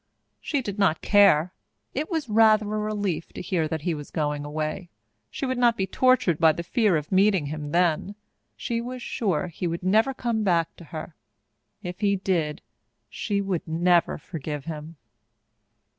[0.39, 1.53] She did not care.
[1.93, 4.89] It was rather a relief to hear that he was going away.
[5.29, 8.15] She would not be tortured by the fear of meeting him then.
[8.55, 11.13] She was sure he would never come back to her.
[11.83, 12.63] If he did,
[13.11, 14.95] she would never forgive him.